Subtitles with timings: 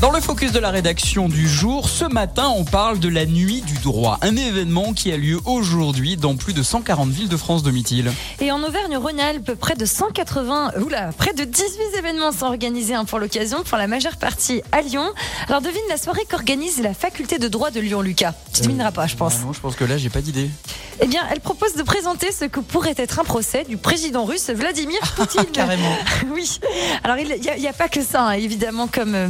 [0.00, 3.62] Dans le focus de la rédaction du jour, ce matin, on parle de la nuit
[3.62, 7.62] du droit, un événement qui a lieu aujourd'hui dans plus de 140 villes de France,
[7.62, 8.12] Domitil.
[8.40, 13.18] Et en Auvergne-Rhône-Alpes, près de 180, oula, près de 18 événements sont organisés hein, pour
[13.18, 15.06] l'occasion, pour la majeure partie à Lyon.
[15.48, 18.34] Alors devine la soirée qu'organise la faculté de droit de Lyon, Lucas.
[18.52, 19.40] Tu devineras pas, je pense.
[19.40, 20.50] Non, je pense que là, j'ai pas d'idée.
[21.00, 24.50] Eh bien, elle propose de présenter ce que pourrait être un procès du président russe
[24.50, 25.44] Vladimir Poutine.
[25.52, 25.94] Carrément.
[26.34, 26.58] oui.
[27.04, 29.28] Alors, il n'y a, a, pas que ça, hein, évidemment, comme euh,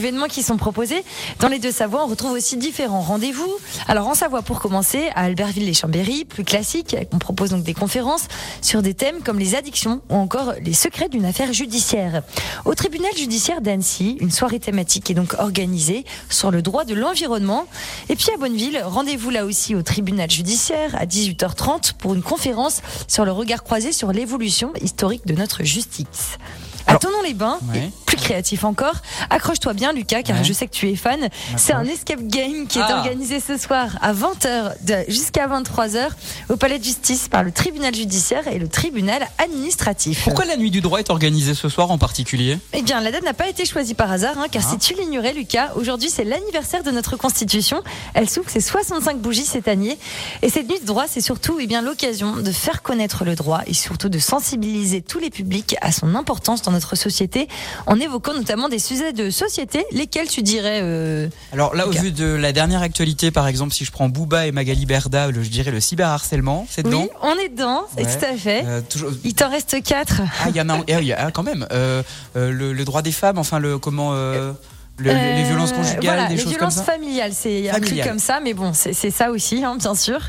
[0.00, 1.04] événements qui sont proposés.
[1.40, 3.50] Dans les deux Savoies, on retrouve aussi différents rendez-vous.
[3.86, 8.22] Alors, en Savoie, pour commencer, à Albertville-les-Chambéry, plus classique, on propose donc des conférences
[8.62, 12.22] sur des thèmes comme les addictions ou encore les secrets d'une affaire judiciaire.
[12.64, 17.66] Au tribunal judiciaire d'Annecy, une soirée thématique est donc organisée sur le droit de l'environnement.
[18.08, 22.80] Et puis à Bonneville, rendez-vous là aussi au tribunal judiciaire à 18h30 pour une conférence
[23.06, 26.38] sur le regard croisé sur l'évolution historique de notre justice.
[26.86, 27.90] Attendons les bains, Ouais.
[28.30, 28.94] Créatif encore.
[29.28, 30.44] Accroche-toi bien, Lucas, car Ouais.
[30.44, 31.28] je sais que tu es fan.
[31.56, 32.98] C'est un escape game qui est Ah.
[32.98, 34.74] organisé ce soir à 20h
[35.08, 36.10] jusqu'à 23h
[36.48, 40.22] au palais de justice par le tribunal judiciaire et le tribunal administratif.
[40.22, 42.58] Pourquoi la nuit du droit est organisée ce soir en particulier?
[42.72, 44.70] Eh bien, la date n'a pas été choisie par hasard, hein, car Ah.
[44.70, 47.82] si tu l'ignorais, Lucas, aujourd'hui c'est l'anniversaire de notre Constitution.
[48.14, 49.98] Elle souffle ses 65 bougies cette année.
[50.42, 53.62] Et cette nuit de droit, c'est surtout eh bien l'occasion de faire connaître le droit
[53.66, 57.48] et surtout de sensibiliser tous les publics à son importance dans notre société,
[57.86, 62.12] en évoquant notamment des sujets de société, lesquels tu dirais euh, Alors là, au vu
[62.12, 65.70] de la dernière actualité, par exemple, si je prends Booba et Magali Berda, je dirais
[65.70, 68.04] le cyberharcèlement, c'est dedans Oui, on est dedans, Ouais.
[68.04, 68.62] tout à fait.
[68.66, 69.10] Euh, toujours...
[69.24, 70.20] Il t'en reste quatre.
[70.42, 71.66] Ah, il y en a, un- ah, a ah, quand même.
[71.72, 72.02] Euh,
[72.34, 74.12] le, le droit des femmes, enfin, le comment.
[74.12, 74.54] le-
[74.98, 76.92] les- les violences conjugales, voilà, des les choses violences comme ça.
[76.92, 80.20] familiales, c'est inclus comme ça, mais bon, c'est ça aussi, hein, bien sûr.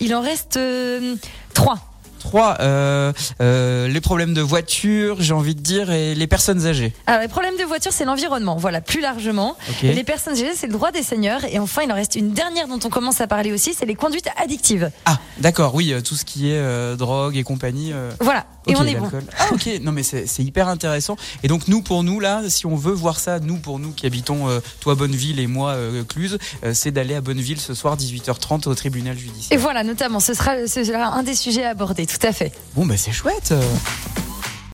[0.00, 1.14] Il en reste euh,
[1.54, 1.78] trois.
[2.22, 6.92] Trois, euh, euh, les problèmes de voiture, j'ai envie de dire, et les personnes âgées.
[7.08, 9.56] Alors, les problèmes de voiture, c'est l'environnement, voilà, plus largement.
[9.82, 11.44] Et les personnes âgées, c'est le droit des seigneurs.
[11.50, 13.96] Et enfin, il en reste une dernière dont on commence à parler aussi, c'est les
[13.96, 14.92] conduites addictives.
[15.04, 17.92] Ah, d'accord, oui, euh, tout ce qui est euh, drogue et compagnie.
[18.20, 19.10] Voilà, et on est bon.
[19.40, 21.16] Ah, ok, non, mais c'est hyper intéressant.
[21.42, 24.06] Et donc, nous, pour nous, là, si on veut voir ça, nous, pour nous qui
[24.06, 24.46] habitons,
[24.78, 25.74] toi, Bonneville et moi,
[26.08, 26.38] Cluse,
[26.72, 29.58] c'est d'aller à Bonneville ce soir, 18h30, au tribunal Et judiciaire.
[29.58, 32.52] voilà, notamment, ce sera, ce sera un des sujets abordés, tout à fait.
[32.74, 33.52] Bon, bah, c'est chouette.
[33.52, 33.62] euh.